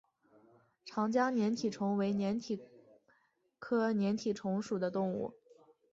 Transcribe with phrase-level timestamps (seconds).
[0.83, 2.59] 长江粘体虫为粘体
[3.59, 5.35] 科粘体虫属的动物。